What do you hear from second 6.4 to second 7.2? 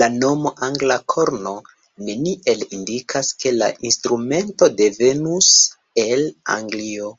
Anglio.